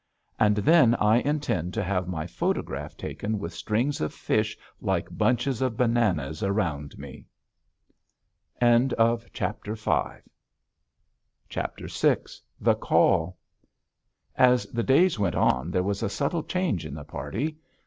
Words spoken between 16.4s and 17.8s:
change in the party.